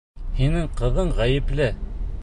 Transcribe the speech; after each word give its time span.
Һинең 0.37 0.65
ҡыҙың 0.81 1.13
ғәйепле! 1.21 1.73